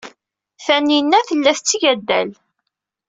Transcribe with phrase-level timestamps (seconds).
[0.65, 2.29] Taninna tella tetteg addal.